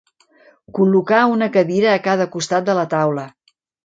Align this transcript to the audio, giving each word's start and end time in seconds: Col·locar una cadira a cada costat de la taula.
Col·locar 0.77 1.19
una 1.33 1.49
cadira 1.57 1.91
a 1.97 1.99
cada 2.07 2.27
costat 2.37 2.65
de 2.71 2.77
la 2.81 2.87
taula. 2.95 3.27